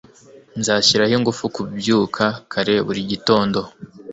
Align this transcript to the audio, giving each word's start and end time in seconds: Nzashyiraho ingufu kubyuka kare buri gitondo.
Nzashyiraho 0.59 1.13
ingufu 1.17 1.43
kubyuka 1.55 2.23
kare 2.51 2.75
buri 2.85 3.01
gitondo. 3.11 3.59